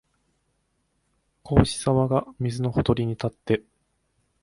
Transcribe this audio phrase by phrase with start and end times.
[1.43, 3.61] 孔子さまが水のほとりに立って、